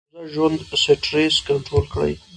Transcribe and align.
د 0.05 0.05
امروزه 0.07 0.29
ژوند 0.33 0.57
سټرېس 0.83 1.35
کنټرول 1.47 1.85
کړي- 1.93 2.13